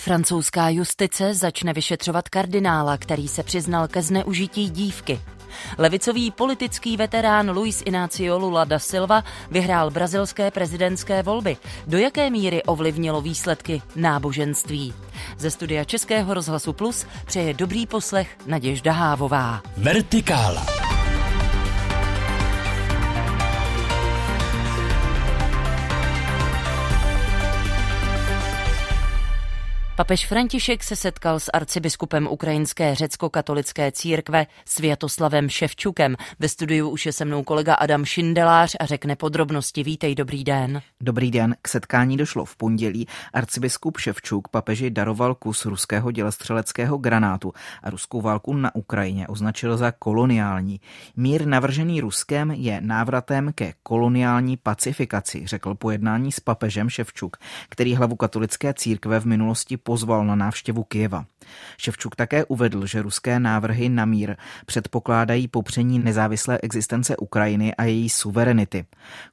[0.00, 5.20] Francouzská justice začne vyšetřovat kardinála, který se přiznal ke zneužití dívky.
[5.78, 11.56] Levicový politický veterán Luis Inácio Lula da Silva vyhrál brazilské prezidentské volby.
[11.86, 14.94] Do jaké míry ovlivnilo výsledky náboženství?
[15.38, 19.62] Ze studia Českého rozhlasu Plus přeje dobrý poslech Naděžda Hávová.
[19.76, 20.89] Vertikála.
[30.00, 36.16] Papež František se setkal s arcibiskupem ukrajinské řecko-katolické církve Světoslavem Ševčukem.
[36.38, 39.82] Ve studiu už je se mnou kolega Adam Šindelář a řekne podrobnosti.
[39.82, 40.82] Vítej, dobrý den.
[41.00, 41.56] Dobrý den.
[41.62, 43.06] K setkání došlo v pondělí.
[43.32, 49.92] Arcibiskup Ševčuk papeži daroval kus ruského dělostřeleckého granátu a ruskou válku na Ukrajině označil za
[49.92, 50.80] koloniální.
[51.16, 57.36] Mír navržený Ruskem je návratem ke koloniální pacifikaci, řekl po jednání s papežem Ševčuk,
[57.68, 61.24] který hlavu katolické církve v minulosti pozval na návštěvu Kyjeva.
[61.78, 68.08] Ševčuk také uvedl, že ruské návrhy na mír předpokládají popření nezávislé existence Ukrajiny a její
[68.08, 68.84] suverenity.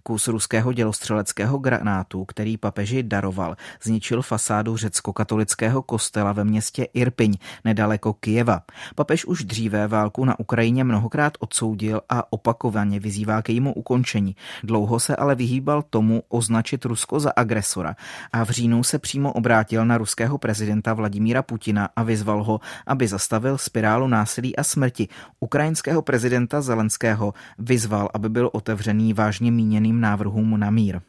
[0.03, 8.14] Kus ruského dělostřeleckého granátu, který papeži daroval, zničil fasádu řecko-katolického kostela ve městě Irpiň, nedaleko
[8.14, 8.61] Kyjeva.
[8.95, 14.36] Papež už dříve válku na Ukrajině mnohokrát odsoudil a opakovaně vyzývá k jejímu ukončení.
[14.64, 17.95] Dlouho se ale vyhýbal tomu označit Rusko za agresora
[18.31, 23.03] a v říjnu se přímo obrátil na ruského prezidenta Vladimíra Putina a vyzval ho, aby
[23.07, 25.11] zastavil spirálu násilí a smrti.
[25.43, 31.03] Ukrajinského prezidenta Zelenského vyzval, aby byl otevřený vážně míněným návrhům na mír.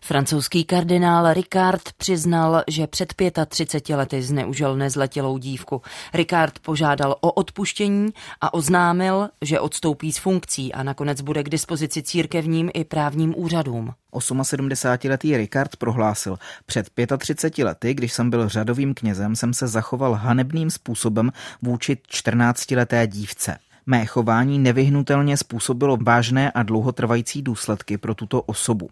[0.00, 3.14] Francouzský kardinál Ricard přiznal, že před
[3.48, 5.82] 35 lety zneužil nezletilou dívku.
[6.14, 8.08] Ricard požádal o odpuštění
[8.40, 13.94] a oznámil, že odstoupí z funkcí a nakonec bude k dispozici církevním i právním úřadům.
[14.18, 20.70] 78-letý Ricard prohlásil, před 35 lety, když jsem byl řadovým knězem, jsem se zachoval hanebným
[20.70, 21.32] způsobem
[21.62, 23.58] vůči 14-leté dívce.
[23.88, 28.90] Mé chování nevyhnutelně způsobilo vážné a dlouhotrvající důsledky pro tuto osobu.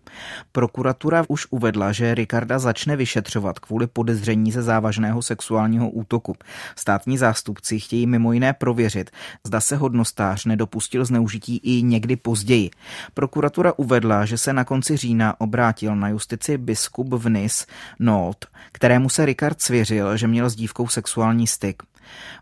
[0.53, 6.37] Prokuratura už uvedla, že Ricarda začne vyšetřovat kvůli podezření ze závažného sexuálního útoku.
[6.77, 9.10] Státní zástupci chtějí mimo jiné prověřit,
[9.47, 12.71] zda se hodnostář nedopustil zneužití i někdy později.
[13.15, 17.66] Prokuratura uvedla, že se na konci října obrátil na justici biskup v Nis,
[18.72, 21.83] kterému se Ricard svěřil, že měl s dívkou sexuální styk.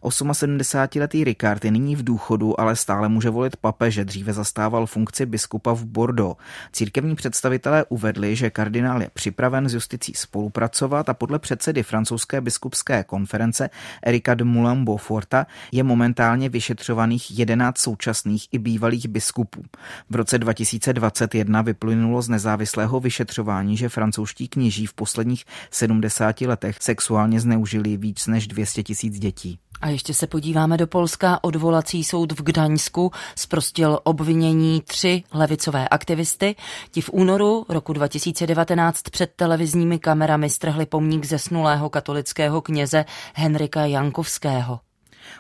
[0.03, 4.05] 78-letý Ricard je nyní v důchodu, ale stále může volit papeže.
[4.05, 6.37] Dříve zastával funkci biskupa v Bordeaux.
[6.73, 13.05] Církevní představitelé uvedli, že kardinál je připraven s justicí spolupracovat a podle předsedy francouzské biskupské
[13.05, 13.71] konference
[14.03, 19.65] Erika de Moulin Beauforta je momentálně vyšetřovaných 11 současných i bývalých biskupů.
[20.11, 27.41] V roce 2021 vyplynulo z nezávislého vyšetřování, že francouzští kněží v posledních 70 letech sexuálně
[27.41, 29.52] zneužili víc než 200 tisíc dětí.
[29.83, 31.39] A ještě se podíváme do Polska.
[31.43, 36.57] Odvolací soud v Gdaňsku zprostil obvinění tři levicové aktivisty.
[36.91, 43.05] Ti v únoru roku 2019 před televizními kamerami strhli pomník zesnulého katolického kněze
[43.35, 44.81] Henrika Jankovského.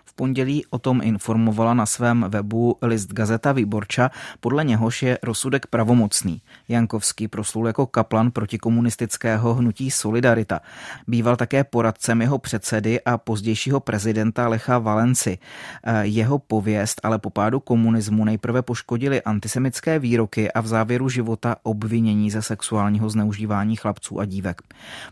[0.04, 4.10] V pondělí o tom informovala na svém webu list Gazeta Výborča,
[4.40, 6.42] podle něhož je rozsudek pravomocný.
[6.68, 10.60] Jankovský proslul jako kaplan protikomunistického hnutí Solidarita.
[11.06, 15.38] Býval také poradcem jeho předsedy a pozdějšího prezidenta Lecha Valenci.
[15.84, 21.56] Eh, jeho pověst ale po pádu komunismu nejprve poškodili antisemické výroky a v závěru života
[21.62, 24.62] obvinění ze sexuálního zneužívání chlapců a dívek.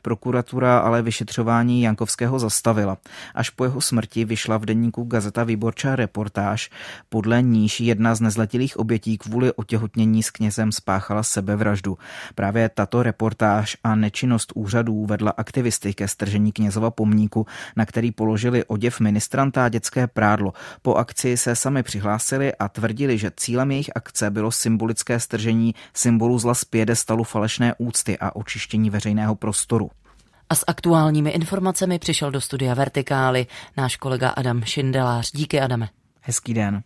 [0.03, 2.97] Prokuratura ale vyšetřování Jankovského zastavila.
[3.35, 6.71] Až po jeho smrti vyšla v denníku Gazeta Výborčá reportáž,
[7.09, 11.98] podle níž jedna z nezletilých obětí kvůli otěhotnění s knězem spáchala sebevraždu.
[12.34, 18.65] Právě tato reportáž a nečinnost úřadů vedla aktivisty ke stržení knězova pomníku, na který položili
[18.65, 20.53] oděv ministranta a dětské prádlo.
[20.82, 26.38] Po akci se sami přihlásili a tvrdili, že cílem jejich akce bylo symbolické stržení symbolu
[26.38, 29.91] zla z piedestalu falešné úcty a očištění veřejného prostoru.
[30.50, 33.47] A s aktuálními informacemi přišel do studia Vertikály
[33.77, 35.33] náš kolega Adam Šindelář.
[35.33, 35.89] Díky, Adame.
[36.21, 36.83] Hezký den.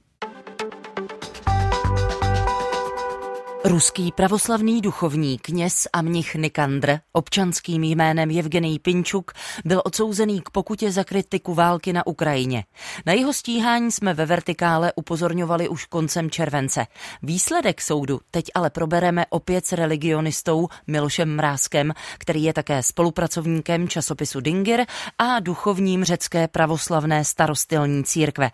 [3.67, 9.33] Ruský pravoslavný duchovní kněz a mnich Nikandr, občanským jménem Evgenij Pinčuk,
[9.65, 12.65] byl odsouzený k pokutě za kritiku války na Ukrajině.
[13.07, 16.87] Na jeho stíhání jsme ve Vertikále upozorňovali už koncem července.
[17.23, 24.41] Výsledek soudu teď ale probereme opět s religionistou Milošem Mrázkem, který je také spolupracovníkem časopisu
[24.41, 24.85] Dingir
[25.19, 28.51] a duchovním řecké pravoslavné starostilní církve.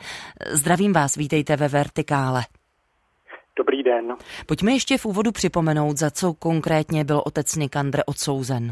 [0.50, 2.44] Zdravím vás, vítejte ve Vertikále.
[3.60, 4.16] Dobrý den.
[4.46, 8.64] Pojďme ještě v úvodu připomenout, za co konkrétně byl otec Nikandr odsouzen.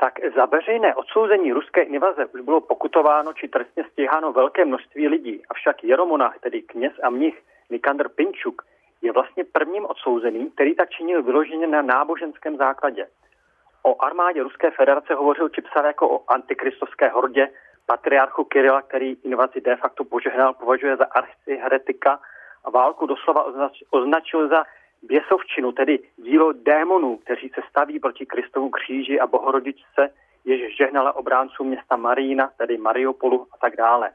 [0.00, 5.42] Tak za veřejné odsouzení ruské invaze už bylo pokutováno či trestně stíháno velké množství lidí.
[5.50, 8.62] Avšak Jeromonach, tedy kněz a mnich Nikander Pinčuk,
[9.02, 13.06] je vlastně prvním odsouzeným, který tak činil vyloženě na náboženském základě.
[13.82, 17.48] O armádě Ruské federace hovořil či psal jako o antikristovské hordě
[17.86, 22.20] patriarchu Kirila, který invazi de facto požehnal, považuje za archiheretika a
[22.70, 24.64] válku doslova označ, označil za
[25.02, 30.14] běsovčinu, tedy dílo démonů, kteří se staví proti Kristovu kříži a bohorodičce,
[30.44, 34.10] jež žehnala obránců města Marína, tedy Mariupolu a tak dále.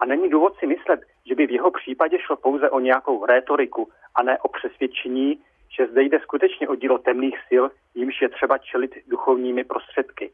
[0.00, 3.88] A není důvod si myslet, že by v jeho případě šlo pouze o nějakou rétoriku
[4.14, 5.42] a ne o přesvědčení,
[5.76, 7.64] že zde jde skutečně o dílo temných sil,
[7.94, 10.30] jimž je třeba čelit duchovními prostředky.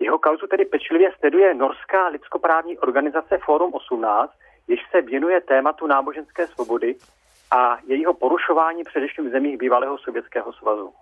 [0.00, 4.32] Jeho kauzu tedy pečlivě sleduje norská lidskoprávní organizace Forum 18,
[4.68, 6.94] jež se věnuje tématu náboženské svobody
[7.50, 10.92] a jejího porušování především v zemích bývalého Sovětského svazu.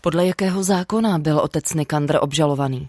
[0.00, 2.88] Podle jakého zákona byl otec Nikandr obžalovaný?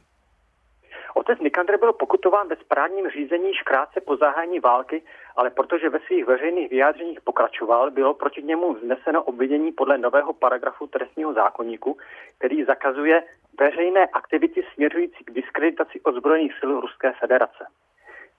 [1.13, 5.03] Otec Nikandr byl pokutován ve správním řízení již krátce po zahájení války,
[5.35, 10.87] ale protože ve svých veřejných vyjádřeních pokračoval, bylo proti němu vzneseno obvinění podle nového paragrafu
[10.87, 11.97] trestního zákonníku,
[12.37, 13.23] který zakazuje
[13.59, 17.63] veřejné aktivity směřující k diskreditaci ozbrojených sil Ruské federace.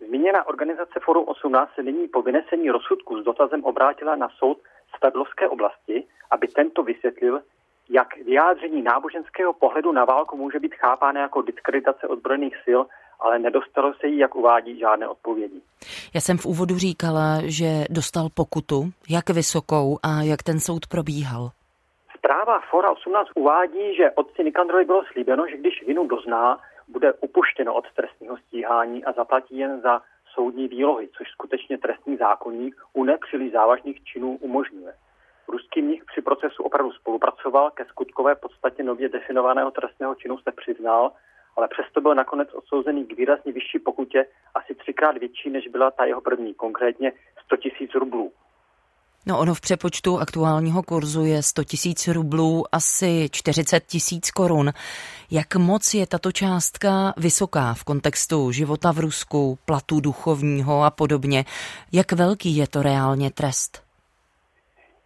[0.07, 4.59] Zmíněná organizace Forum 18 se nyní po vynesení rozsudku s dotazem obrátila na soud
[4.99, 7.41] Sverdlovské oblasti, aby tento vysvětlil,
[7.91, 12.81] jak vyjádření náboženského pohledu na válku může být chápáno jako diskreditace ozbrojených sil,
[13.21, 15.61] ale nedostalo se jí, jak uvádí, žádné odpovědi.
[16.15, 18.85] Já jsem v úvodu říkala, že dostal pokutu.
[19.11, 21.51] Jak vysokou a jak ten soud probíhal?
[22.19, 27.75] Zpráva Fora 18 uvádí, že otci Nikandrovi bylo slíbeno, že když vinu dozná, bude upuštěno
[27.75, 30.03] od trestního stíhání a zaplatí jen za
[30.35, 34.95] soudní výlohy, což skutečně trestní zákonník u nepříliš závažných činů umožňuje.
[35.49, 41.13] Ruský mních při procesu opravdu spolupracoval, ke skutkové podstatě nově definovaného trestného činu se přiznal,
[41.57, 46.05] ale přesto byl nakonec odsouzený k výrazně vyšší pokutě, asi třikrát větší, než byla ta
[46.05, 47.13] jeho první, konkrétně
[47.45, 48.33] 100 tisíc rublů.
[49.27, 54.71] No ono v přepočtu aktuálního kurzu je 100 tisíc rublů, asi 40 tisíc korun.
[55.31, 61.45] Jak moc je tato částka vysoká v kontextu života v Rusku, platu duchovního a podobně?
[61.93, 63.83] Jak velký je to reálně trest?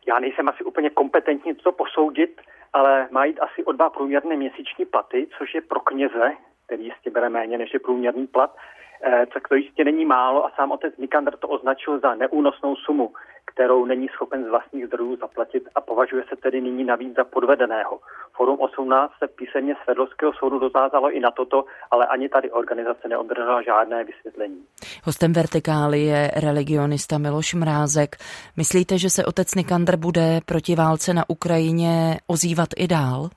[0.09, 2.41] Já nejsem asi úplně kompetentní to posoudit,
[2.73, 6.33] ale má jít asi o dva průměrné měsíční platy, což je pro kněze,
[6.67, 8.57] který jistě bere méně než je průměrný plat,
[9.05, 13.12] eh, tak to jistě není málo a sám otec Nikander to označil za neúnosnou sumu
[13.53, 18.01] kterou není schopen z vlastních zdrojů zaplatit a považuje se tedy nyní navíc za podvedeného.
[18.37, 23.63] Forum 18 se písemně Svedlovského soudu dotázalo i na toto, ale ani tady organizace neobdržela
[23.63, 24.65] žádné vysvětlení.
[25.05, 28.17] Hostem Vertikály je religionista Miloš Mrázek.
[28.57, 33.29] Myslíte, že se otec Nikandr bude proti válce na Ukrajině ozývat i dál?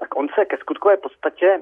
[0.00, 1.60] Tak on se ke skutkové podstatě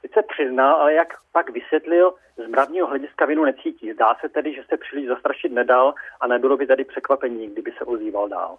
[0.00, 3.92] sice přiznal, ale jak pak vysvětlil, z mravního hlediska vinu necítí.
[3.92, 7.84] Zdá se tedy, že se příliš zastrašit nedal a nebylo by tady překvapení, kdyby se
[7.84, 8.56] ozýval dál.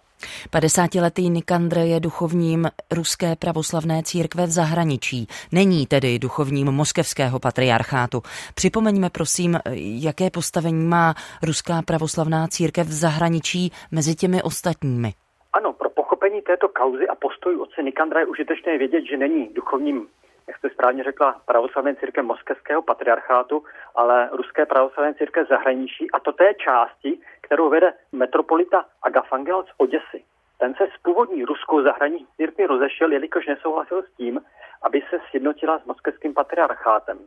[0.52, 5.26] 50-letý Nikandr je duchovním ruské pravoslavné církve v zahraničí.
[5.52, 8.22] Není tedy duchovním moskevského patriarchátu.
[8.54, 9.58] Připomeňme prosím,
[10.04, 15.12] jaké postavení má ruská pravoslavná církev v zahraničí mezi těmi ostatními.
[15.52, 20.06] Ano, pro pochopení této kauzy a postojů otce Nikandra je užitečné vědět, že není duchovním
[20.48, 26.32] jak jste správně řekla, pravoslavné církev moskevského patriarchátu, ale ruské pravoslavné církev zahraničí a to
[26.32, 30.24] té části, kterou vede metropolita Agafangel z Oděsy.
[30.58, 34.40] Ten se s původní ruskou zahraniční církví rozešel, jelikož nesouhlasil s tím,
[34.82, 37.18] aby se sjednotila s moskevským patriarchátem.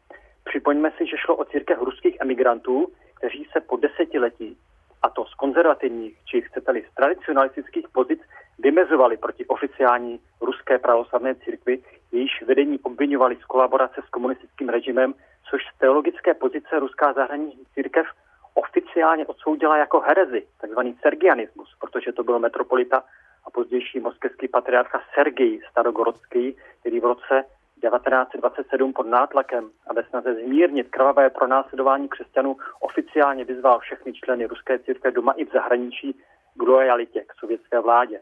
[0.44, 4.58] Připoňme si, že šlo o církev ruských emigrantů, kteří se po desetiletí,
[5.02, 8.22] a to z konzervativních, či chcete-li z tradicionalistických pozic,
[8.60, 15.14] vymezovali proti oficiální ruské pravoslavné církvi, jejíž vedení obvinovali z kolaborace s komunistickým režimem,
[15.50, 18.06] což z teologické pozice ruská zahraniční církev
[18.54, 23.04] oficiálně odsoudila jako herezi, takzvaný sergianismus, protože to byl metropolita
[23.46, 27.44] a pozdější moskevský patriarcha Sergej Starogorodský, který v roce
[27.82, 34.80] 1927 pod nátlakem a ve snaze zmírnit krvavé pronásledování křesťanů oficiálně vyzval všechny členy ruské
[34.80, 36.16] církve doma i v zahraničí
[36.56, 38.22] k lojalitě k sovětské vládě.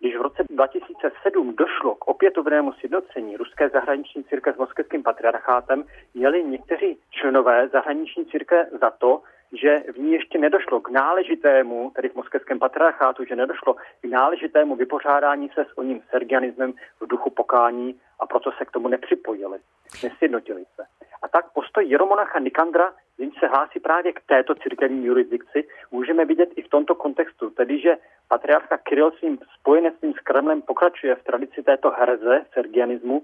[0.00, 5.84] Když v roce 2007 došlo k opětovnému sjednocení ruské zahraniční církve s moskevským patriarchátem,
[6.14, 9.22] měli někteří členové zahraniční církve za to,
[9.52, 14.76] že v ní ještě nedošlo k náležitému, tedy v moskevském patriarchátu, že nedošlo k náležitému
[14.76, 19.58] vypořádání se s oním sergianismem v duchu pokání a proto se k tomu nepřipojili,
[20.02, 20.82] nesjednotili se.
[21.22, 26.50] A tak postoj Jeromonacha Nikandra, jenž se hlásí právě k této církevní jurisdikci, můžeme vidět
[26.56, 27.96] i v tomto kontextu, tedy že
[28.28, 33.22] patriarcha Kiril svým spojenectvím s Kremlem pokračuje v tradici této herze, sergianismu,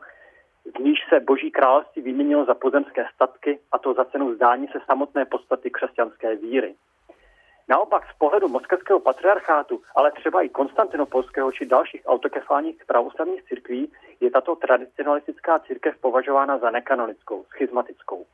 [0.76, 4.78] z níž se boží království vyměnilo za pozemské statky a to za cenu zdání se
[4.86, 6.74] samotné podstaty křesťanské víry.
[7.68, 14.30] Naopak z pohledu moskevského patriarchátu, ale třeba i konstantinopolského či dalších autokefálních pravoslavných církví je
[14.30, 18.26] tato tradicionalistická církev považována za nekanonickou, schizmatickou.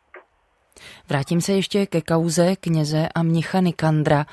[1.09, 4.25] Vrátím se ještě ke kauze kněze a mnicha Nikandra.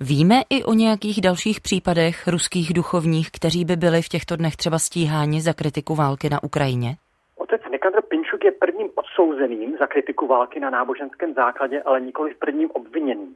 [0.00, 4.78] Víme i o nějakých dalších případech ruských duchovních, kteří by byli v těchto dnech třeba
[4.78, 6.96] stíháni za kritiku války na Ukrajině?
[7.36, 12.70] Otec Nikandr Pinčuk je prvním odsouzeným za kritiku války na náboženském základě, ale nikoli prvním
[12.70, 13.34] obviněným.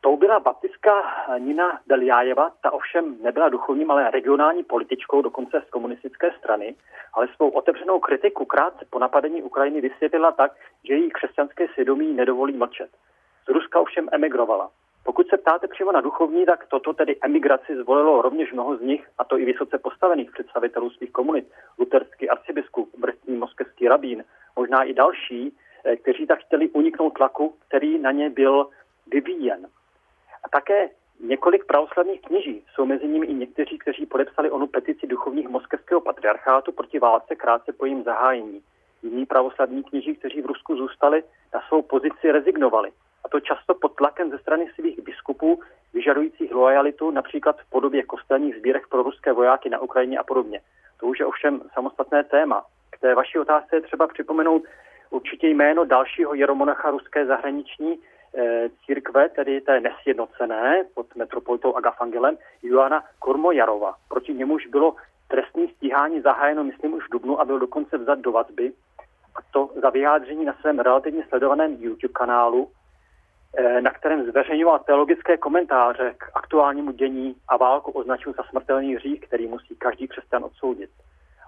[0.00, 1.02] Tou byla baptistka
[1.38, 6.74] Nina Beljájeva, ta ovšem nebyla duchovním, ale regionální političkou, dokonce z komunistické strany,
[7.14, 10.52] ale svou otevřenou kritiku krátce po napadení Ukrajiny vysvětlila tak,
[10.84, 12.90] že její křesťanské svědomí nedovolí mlčet.
[13.46, 14.70] Z Ruska ovšem emigrovala.
[15.04, 19.08] Pokud se ptáte přímo na duchovní, tak toto tedy emigraci zvolilo rovněž mnoho z nich,
[19.18, 24.24] a to i vysoce postavených představitelů svých komunit, luterský arcibiskup, brstní moskevský rabín,
[24.56, 28.66] možná i další, eh, kteří tak chtěli uniknout tlaku, který na ně byl
[29.06, 29.66] vyvíjen.
[30.44, 30.90] A také
[31.20, 32.64] několik pravoslavných kněží.
[32.74, 37.72] Jsou mezi nimi i někteří, kteří podepsali onu petici duchovních moskevského patriarchátu proti válce krátce
[37.72, 38.62] po jejím zahájení.
[39.02, 41.22] Jiní pravoslavní kněží, kteří v Rusku zůstali,
[41.54, 42.90] na svou pozici rezignovali.
[43.24, 45.60] A to často pod tlakem ze strany svých biskupů,
[45.94, 50.60] vyžadujících lojalitu například v podobě kostelních sbírek pro ruské vojáky na Ukrajině a podobně.
[51.00, 52.64] To už je ovšem samostatné téma.
[52.90, 54.62] K té vaší otázce je třeba připomenout
[55.10, 57.98] určitě jméno dalšího jeromonacha ruské zahraniční,
[58.86, 63.94] církve, tedy té nesjednocené pod metropolitou Agafangelem, Joana Kormojarova.
[64.08, 64.94] Proti němuž bylo
[65.28, 68.72] trestní stíhání zahájeno, myslím, už v Dubnu a byl dokonce vzat do vazby.
[69.34, 72.70] A to za vyjádření na svém relativně sledovaném YouTube kanálu,
[73.58, 79.20] eh, na kterém zveřejňoval teologické komentáře k aktuálnímu dění a válku označil za smrtelný hřích,
[79.20, 80.90] který musí každý křesťan odsoudit.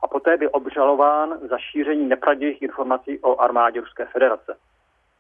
[0.03, 4.57] A poté byl obžalován za šíření nepravdivých informací o armádě Ruské federace.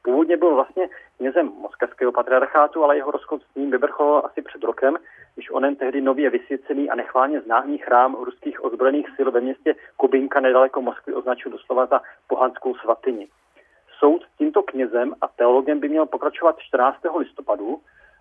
[0.02, 4.96] Původně byl vlastně knězem moskevského patriarchátu, ale jeho rozchod s ním vyvrcholil asi před rokem,
[5.34, 10.40] když onen tehdy nově vysvěcený a nechválně známý chrám ruských ozbrojených sil ve městě Kubinka
[10.40, 13.28] nedaleko Moskvy označil doslova za pohanskou svatyni.
[13.98, 16.98] Soud tímto knězem a teologem by měl pokračovat 14.
[17.18, 17.80] listopadu.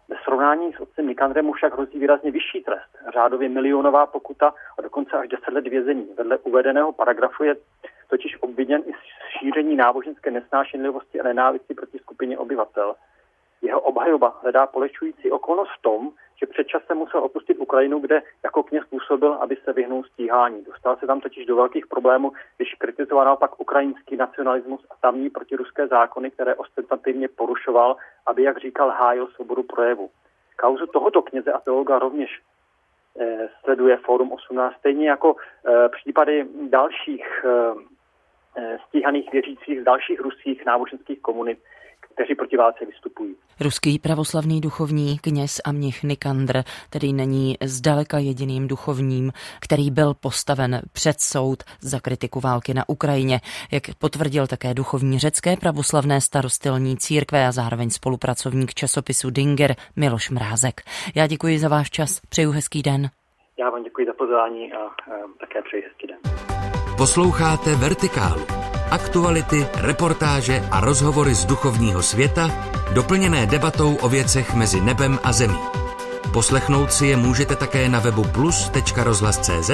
[0.10, 4.82] Ve srovnání s otcem Nikandrem mu však hrozí výrazně vyšší trest, řádově milionová pokuta a
[4.82, 6.08] dokonce až 10 let vězení.
[6.18, 7.56] Vedle uvedeného paragrafu je
[8.10, 8.94] totiž obviněn i
[9.40, 12.96] šíření náboženské nesnášenlivosti a nenávisti proti skupině obyvatel.
[13.62, 18.64] Jeho obhajoba hledá polečující okolnost v tom, že před časem musel opustit Ukrajinu, kde jako
[18.64, 20.64] kněz působil, aby se vyhnul stíhání.
[20.64, 25.88] Dostal se tam totiž do velkých problémů, když kritizoval naopak ukrajinský nacionalismus a tamní protiruské
[25.88, 30.10] zákony, které ostentativně porušoval, aby, jak říkal, hájil svobodu projevu.
[30.56, 32.42] Kauzu tohoto kněze a teologa rovněž
[33.20, 35.36] eh, sleduje Fórum 18, stejně jako
[35.68, 37.99] eh, případy dalších Eh,
[38.88, 41.60] stíhaných věřících z dalších ruských náboženských komunit,
[42.14, 43.36] kteří proti válce vystupují.
[43.60, 50.82] Ruský pravoslavný duchovní kněz a mnich Nikandr tedy není zdaleka jediným duchovním, který byl postaven
[50.94, 53.40] před soud za kritiku války na Ukrajině,
[53.72, 60.82] jak potvrdil také duchovní řecké pravoslavné starostilní církve a zároveň spolupracovník časopisu Dinger Miloš Mrázek.
[61.16, 63.10] Já děkuji za váš čas, přeju hezký den.
[63.60, 64.78] Já vám děkuji za pozvání a,
[65.40, 66.18] také přeji hezký den.
[66.98, 68.42] Posloucháte Vertikálu.
[68.92, 72.48] Aktuality, reportáže a rozhovory z duchovního světa,
[72.96, 75.60] doplněné debatou o věcech mezi nebem a zemí.
[76.34, 79.70] Poslechnout si je můžete také na webu plus.rozhlas.cz,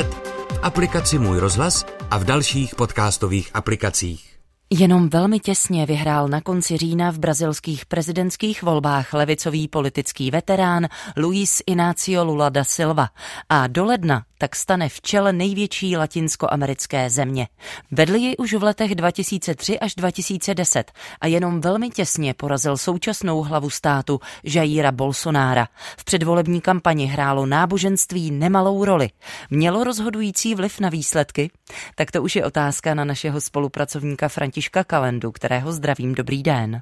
[0.55, 4.34] v aplikaci Můj rozhlas a v dalších podcastových aplikacích.
[4.69, 11.61] Jenom velmi těsně vyhrál na konci října v brazilských prezidentských volbách levicový politický veterán Luis
[11.67, 13.09] Inácio Lula da Silva
[13.49, 17.47] a do ledna tak stane v čele největší latinskoamerické země.
[17.91, 20.91] Vedl ji už v letech 2003 až 2010
[21.21, 25.67] a jenom velmi těsně porazil současnou hlavu státu Jaira Bolsonára.
[25.97, 29.09] V předvolební kampani hrálo náboženství nemalou roli.
[29.49, 31.51] Mělo rozhodující vliv na výsledky?
[31.95, 34.54] Tak to už je otázka na našeho spolupracovníka Františka
[34.87, 36.15] Kalendu, kterého zdravím.
[36.15, 36.81] Dobrý den.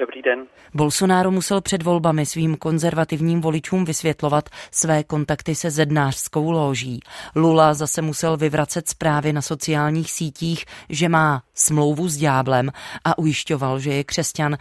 [0.00, 0.46] Dobrý den.
[0.74, 7.00] Bolsonaro musel před volbami svým konzervativním voličům vysvětlovat své kontakty se zednářskou loží.
[7.36, 12.70] Lula zase musel vyvracet zprávy na sociálních sítích, že má smlouvu s dňáblem
[13.04, 14.56] a ujišťoval, že je křesťan.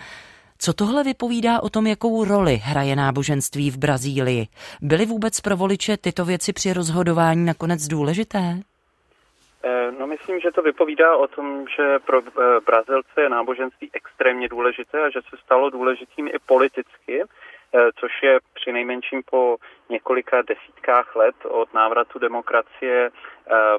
[0.57, 4.47] Co tohle vypovídá o tom, jakou roli hraje náboženství v Brazílii?
[4.81, 8.59] Byly vůbec pro voliče tyto věci při rozhodování nakonec důležité?
[9.63, 14.47] Eh, no myslím, že to vypovídá o tom, že pro eh, Brazilce je náboženství extrémně
[14.47, 17.23] důležité a že se stalo důležitým i politicky.
[17.99, 19.57] což je při nejmenším po
[19.89, 23.11] několika desítkách let od návratu demokracie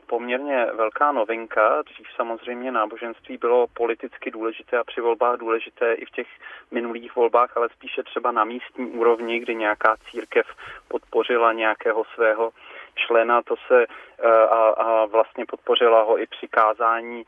[0.06, 1.82] poměrně velká novinka.
[1.82, 6.26] Dřív samozřejmě náboženství bylo politicky důležité a při volbách důležité i v těch
[6.70, 10.46] minulých volbách, ale spíše třeba na místní úrovni, kdy nějaká církev
[10.88, 12.50] podpořila nějakého svého
[12.94, 13.86] člena, to se
[14.50, 17.24] a, a vlastně podpořila ho i přikázání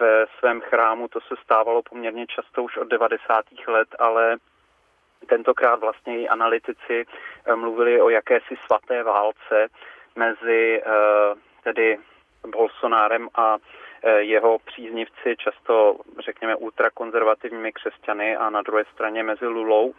[0.00, 3.44] ve svém chrámu, to se stávalo poměrně často už od 90.
[3.68, 4.36] let, ale
[5.26, 7.06] tentokrát vlastně i analytici
[7.54, 9.68] mluvili o jakési svaté válce
[10.16, 10.82] mezi
[11.64, 11.98] tedy
[12.46, 13.56] Bolsonárem a
[14.18, 19.94] jeho příznivci, často řekněme ultrakonzervativními křesťany a na druhé straně mezi Lulou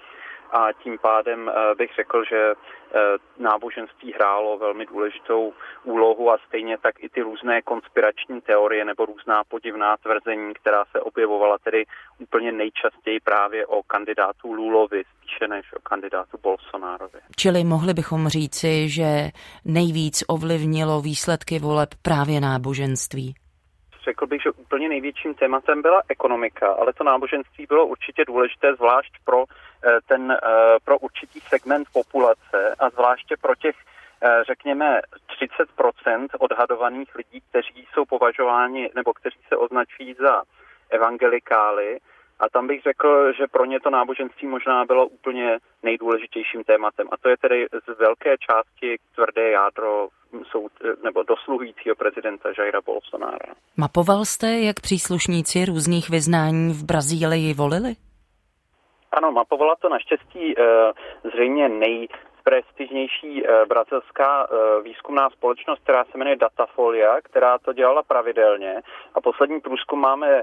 [0.52, 3.00] a tím pádem eh, bych řekl, že eh,
[3.38, 9.44] náboženství hrálo velmi důležitou úlohu a stejně tak i ty různé konspirační teorie nebo různá
[9.44, 11.86] podivná tvrzení, která se objevovala tedy
[12.20, 17.20] úplně nejčastěji právě o kandidátu Lulovi spíše než o kandidátu Bolsonárovi.
[17.38, 19.30] Čili mohli bychom říci, že
[19.66, 23.36] nejvíc ovlivnilo výsledky voleb právě náboženství?
[24.06, 29.14] řekl bych, že úplně největším tématem byla ekonomika, ale to náboženství bylo určitě důležité, zvlášť
[29.26, 29.44] pro
[30.08, 30.38] ten, eh,
[30.86, 33.76] pro určitý segment populace a zvláště pro těch,
[34.22, 40.44] eh, řekněme, 30% odhadovaných lidí, kteří jsou považováni nebo kteří se označují za
[40.90, 42.00] evangelikály,
[42.40, 47.08] a tam bych řekl, že pro ně to náboženství možná bylo úplně nejdůležitějším tématem.
[47.12, 50.08] A to je tedy z velké části tvrdé jádro
[50.52, 50.72] soud,
[51.04, 53.54] nebo dosluhujícího prezidenta Jaira Bolsonára.
[53.78, 57.96] Mapoval jste, jak příslušníci různých vyznání v Brazílii volili?
[59.16, 60.64] Ano, mapovala to naštěstí eh,
[61.24, 62.08] zřejmě nej,
[62.44, 68.82] prestižnější eh, brazilská eh, výzkumná společnost, která se jmenuje Datafolia, která to dělala pravidelně.
[69.14, 70.42] A poslední průzkum máme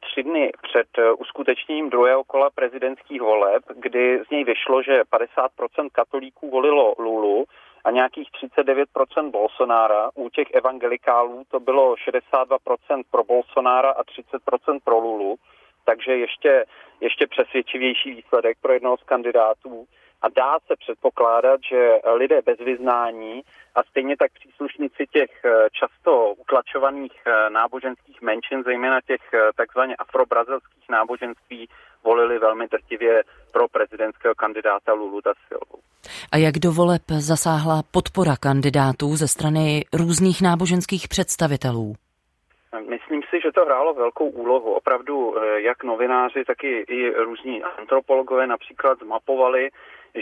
[0.00, 0.86] tři dny před
[1.18, 7.44] uskutečněním druhého kola prezidentských voleb, kdy z něj vyšlo, že 50% katolíků volilo Lulu
[7.84, 10.10] a nějakých 39% Bolsonára.
[10.14, 15.36] U těch evangelikálů to bylo 62% pro Bolsonára a 30% pro Lulu.
[15.88, 16.64] Takže ještě,
[17.00, 19.86] ještě přesvědčivější výsledek pro jednoho z kandidátů
[20.22, 21.80] a dá se předpokládat, že
[22.16, 23.42] lidé bez vyznání
[23.74, 29.96] a stejně tak příslušníci těch eh, často utlačovaných eh, náboženských menšin, zejména těch eh, takzvaně
[29.96, 31.68] afrobrazilských náboženství,
[32.04, 33.22] volili velmi drtivě
[33.52, 35.82] pro prezidentského kandidáta Lulu da Silva.
[36.32, 41.94] A jak do voleb zasáhla podpora kandidátů ze strany různých náboženských představitelů?
[43.06, 44.72] Myslím si, že to hrálo velkou úlohu.
[44.72, 49.70] Opravdu jak novináři, tak i, i různí antropologové například zmapovali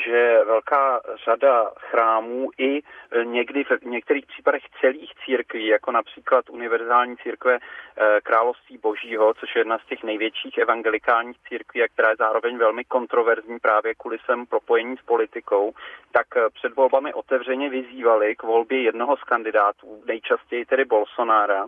[0.07, 7.17] že velká řada chrámů i e, někdy v některých případech celých církví, jako například univerzální
[7.17, 12.17] církve e, Království Božího, což je jedna z těch největších evangelikálních církví a která je
[12.19, 15.73] zároveň velmi kontroverzní právě kvůli svému propojení s politikou,
[16.13, 21.67] tak před volbami otevřeně vyzývali k volbě jednoho z kandidátů, nejčastěji tedy Bolsonára,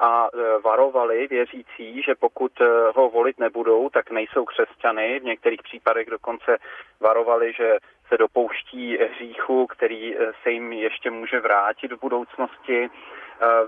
[0.00, 0.28] a
[0.64, 2.52] varovali věřící, že pokud
[2.96, 5.20] ho volit nebudou, tak nejsou křesťany.
[5.20, 6.58] V některých případech dokonce
[7.00, 7.78] varovali, že
[8.08, 12.90] se dopouští hříchu, který eh, se jim ještě může vrátit v budoucnosti.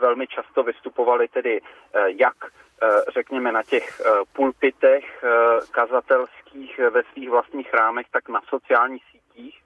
[0.01, 1.61] Velmi často vystupovali tedy
[2.07, 2.35] jak
[3.09, 4.01] řekněme na těch
[4.33, 5.25] pulpitech
[5.71, 9.61] kazatelských ve svých vlastních chrámech, tak na sociálních sítích.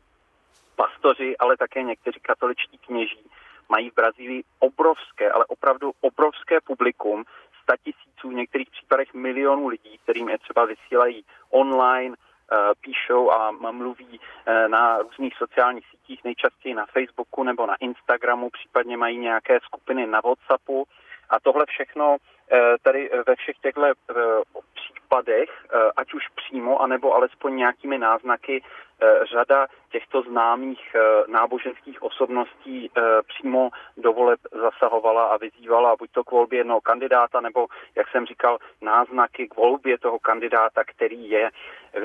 [0.76, 3.30] Pastoři, ale také někteří katoličtí kněží
[3.74, 7.24] mají v Brazílii obrovské, ale opravdu obrovské publikum,
[7.62, 12.14] statisíců, v některých případech milionů lidí, kterým je třeba vysílají online,
[12.52, 18.50] Eh, píšou a mluví eh, na různých sociálních sítích, nejčastěji na Facebooku nebo na Instagramu,
[18.50, 20.84] případně mají nějaké skupiny na WhatsAppu.
[21.30, 22.16] A tohle všechno
[22.52, 23.92] eh, tady ve všech těchto
[25.12, 25.50] případech,
[25.96, 28.62] ať už přímo, anebo alespoň nějakými náznaky,
[29.32, 30.96] řada těchto známých
[31.26, 32.90] náboženských osobností
[33.26, 38.26] přímo do voleb zasahovala a vyzývala buď to k volbě jednoho kandidáta, nebo, jak jsem
[38.26, 41.50] říkal, náznaky k volbě toho kandidáta, který je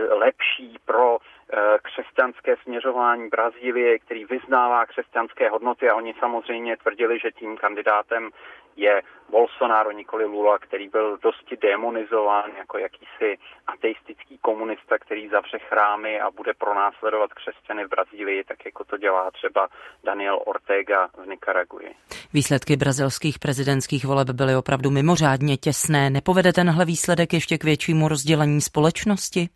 [0.09, 1.36] lepší pro eh,
[1.81, 8.29] křesťanské směřování Brazílie, který vyznává křesťanské hodnoty a oni samozřejmě tvrdili, že tím kandidátem
[8.75, 16.19] je Bolsonaro, nikoli Lula, který byl dosti demonizován jako jakýsi ateistický komunista, který zavře chrámy
[16.21, 19.67] a bude pronásledovat křesťany v Brazílii, tak jako to dělá třeba
[20.03, 21.95] Daniel Ortega v Nikaraguji.
[22.33, 26.09] Výsledky brazilských prezidentských voleb byly opravdu mimořádně těsné.
[26.09, 29.49] Nepovede tenhle výsledek ještě k většímu rozdělení společnosti?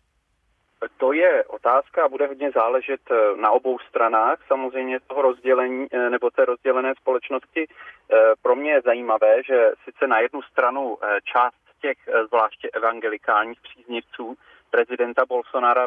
[0.96, 6.10] To je otázka a bude hodně záležet eh, na obou stranách samozřejmě toho rozdělení eh,
[6.10, 7.66] nebo té rozdělené společnosti.
[7.68, 14.34] Eh, pro mě je zajímavé, že sice na jednu stranu část těch zvláště evangelikálních příznivců
[14.70, 15.86] prezidenta Bolsonara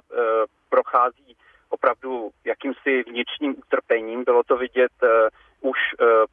[0.69, 1.35] prochází
[1.69, 4.23] opravdu jakýmsi vnitřním utrpením.
[4.23, 4.91] Bylo to vidět
[5.61, 5.77] už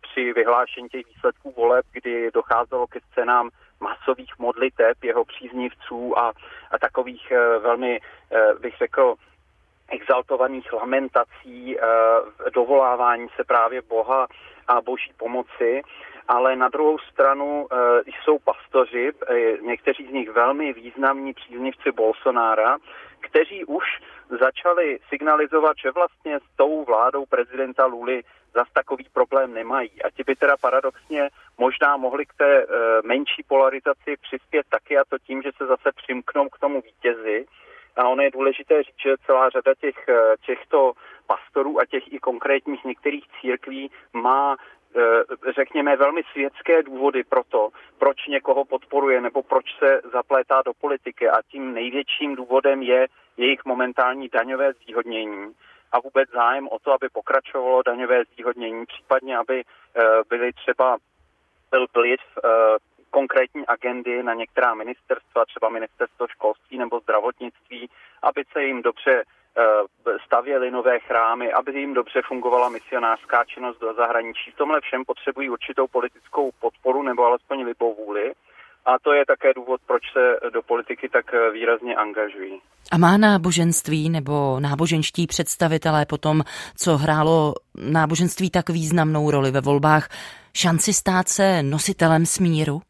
[0.00, 6.32] při vyhlášení těch výsledků voleb, kdy docházelo ke scénám masových modliteb jeho příznivců a,
[6.70, 7.32] a takových
[7.62, 8.00] velmi,
[8.60, 9.14] bych řekl,
[9.88, 11.76] exaltovaných lamentací,
[12.54, 14.26] dovolávání se právě Boha
[14.68, 15.82] a boží pomoci
[16.28, 17.76] ale na druhou stranu e,
[18.24, 22.78] jsou pastoři, e, někteří z nich velmi významní příznivci Bolsonára,
[23.20, 23.84] kteří už
[24.40, 28.22] začali signalizovat, že vlastně s tou vládou prezidenta Luli
[28.54, 30.02] zas takový problém nemají.
[30.02, 32.66] A ti by teda paradoxně možná mohli k té e,
[33.04, 37.46] menší polarizaci přispět taky a to tím, že se zase přimknou k tomu vítězi.
[37.96, 40.06] A ono je důležité říct, že celá řada těch,
[40.46, 40.92] těchto
[41.26, 44.81] pastorů a těch i konkrétních některých církví má Eh,
[45.54, 51.28] řekněme, velmi světské důvody pro to, proč někoho podporuje nebo proč se zaplétá do politiky.
[51.28, 55.52] A tím největším důvodem je jejich momentální daňové zvýhodnění
[55.92, 60.96] a vůbec zájem o to, aby pokračovalo daňové zvýhodnění, případně aby eh, byly třeba
[61.70, 62.48] byl vliv eh,
[63.10, 67.90] konkrétní agendy na některá ministerstva, třeba ministerstvo školství nebo zdravotnictví,
[68.22, 69.41] aby se jim dobře Eh,
[70.24, 74.50] stavěli nové chrámy, aby jim dobře fungovala misionářská činnost do zahraničí.
[74.50, 78.32] V tomhle všem potřebují určitou politickou podporu nebo alespoň libovůli.
[78.84, 82.60] A to je také důvod, proč se do politiky tak výrazně angažují.
[82.92, 86.42] A má náboženství nebo náboženští představitelé potom,
[86.76, 87.54] co hrálo
[87.90, 90.08] náboženství tak významnou roli ve volbách,
[90.56, 92.80] šanci stát se nositelem smíru?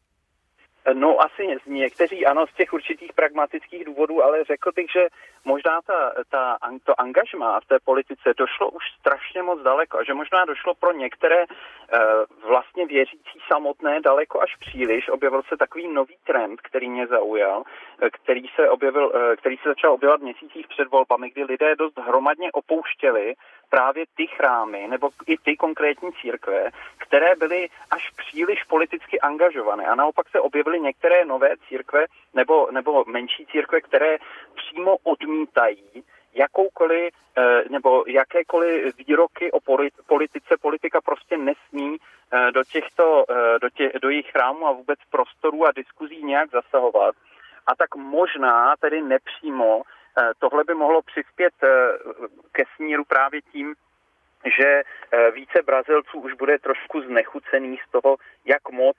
[0.93, 5.07] No asi někteří ano z těch určitých pragmatických důvodů, ale řekl bych, že
[5.45, 10.13] možná ta, ta, to angažma v té politice došlo už strašně moc daleko a že
[10.13, 15.09] možná došlo pro některé uh, vlastně věřící samotné daleko až příliš.
[15.09, 17.63] Objevil se takový nový trend, který mě zaujal,
[18.01, 21.75] eh, který se, objevil, uh, který se začal objevovat v měsících před volbami, kdy lidé
[21.75, 23.35] dost hromadně opouštěli
[23.69, 29.95] právě ty chrámy nebo i ty konkrétní církve, které byly až příliš politicky angažované a
[29.95, 34.17] naopak se objevily některé nové církve nebo, nebo menší církve, které
[34.55, 35.32] přímo odmítají
[36.33, 39.59] jakoukoliv eh, nebo jakékoliv výroky o
[40.07, 40.57] politice.
[40.61, 45.65] Politika prostě nesmí eh, do těchto, eh, do, tě, do jejich chrámů a vůbec prostorů
[45.65, 47.15] a diskuzí nějak zasahovat.
[47.67, 49.81] A tak možná tedy nepřímo
[50.39, 51.53] tohle by mohlo přispět
[52.51, 53.75] ke smíru právě tím,
[54.57, 54.83] že
[55.31, 58.97] více Brazilců už bude trošku znechucený z toho, jak moc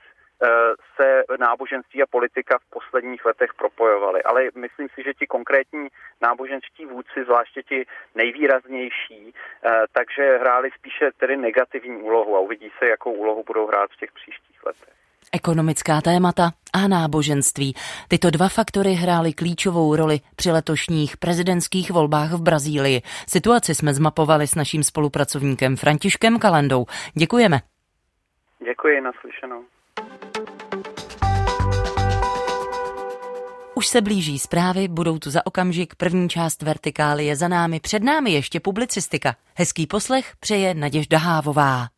[1.49, 4.23] náboženství a politika v posledních letech propojovaly.
[4.23, 5.85] Ale myslím si, že ti konkrétní
[6.27, 7.79] náboženští vůdci, zvláště ti
[8.15, 13.91] nejvýraznější, eh, takže hráli spíše tedy negativní úlohu a uvidí se, jakou úlohu budou hrát
[13.91, 14.95] v těch příštích letech.
[15.33, 17.75] Ekonomická témata a náboženství.
[18.09, 23.01] Tyto dva faktory hrály klíčovou roli při letošních prezidentských volbách v Brazílii.
[23.29, 26.85] Situaci jsme zmapovali s naším spolupracovníkem Františkem Kalandou.
[27.15, 27.59] Děkujeme.
[28.65, 29.65] Děkuji, naslyšenou.
[33.77, 38.03] Už se blíží zprávy, budou tu za okamžik, první část vertikály je za námi, před
[38.03, 39.37] námi ještě publicistika.
[39.55, 41.94] Hezký poslech přeje Naděžda Hávová.